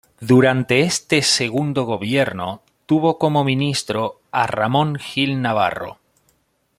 Durante 0.19 0.79
este 0.79 1.21
segundo 1.21 1.83
gobierno 1.83 2.63
tuvo 2.87 3.19
como 3.19 3.43
ministro 3.43 4.19
a 4.31 4.47
Ramón 4.47 4.95
Gil 4.95 5.39
Navarro. 5.43 5.99